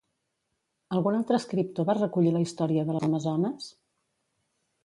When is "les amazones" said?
2.97-3.73